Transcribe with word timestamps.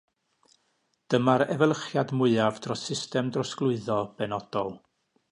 Dyma'r 1.13 1.43
efelychiad 1.55 2.13
mwyaf 2.21 2.57
dros 2.67 2.85
system 2.93 3.29
drosglwyddo 3.35 3.99
benodol. 4.23 4.73